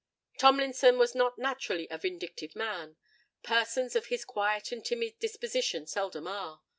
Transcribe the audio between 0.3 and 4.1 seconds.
Tomlinson was not naturally a vindictive man:—persons of